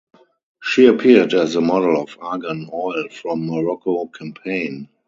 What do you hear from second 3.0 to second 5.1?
from Morocco campaign.